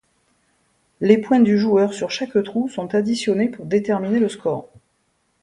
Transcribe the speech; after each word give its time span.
Les 0.99 1.19
points 1.19 1.41
du 1.41 1.59
joueur 1.59 1.93
sur 1.93 2.09
chaque 2.09 2.41
trou 2.43 2.67
sont 2.67 2.95
additionnés 2.95 3.49
pour 3.49 3.67
déterminer 3.67 4.17
le 4.19 4.29
score. 4.29 4.67